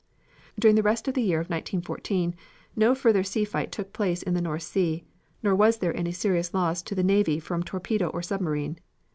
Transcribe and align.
During 0.57 0.75
the 0.75 0.81
rest 0.81 1.07
of 1.07 1.13
the 1.13 1.21
year 1.21 1.37
of 1.39 1.51
1914 1.51 2.33
no 2.75 2.95
further 2.95 3.21
sea 3.23 3.45
fight 3.45 3.71
took 3.71 3.93
place 3.93 4.23
in 4.23 4.33
the 4.33 4.41
North 4.41 4.63
Sea 4.63 5.05
nor 5.43 5.53
was 5.53 5.77
there 5.77 5.95
any 5.95 6.11
serious 6.11 6.55
loss 6.55 6.81
to 6.81 6.95
the 6.95 7.03
navy 7.03 7.39
from 7.39 7.61
torpedo 7.61 8.07
or 8.07 8.23
submarine. 8.23 8.79